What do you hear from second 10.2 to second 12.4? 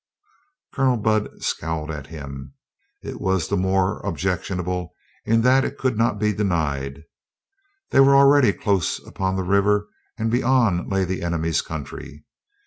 beyond lay the enemy's country.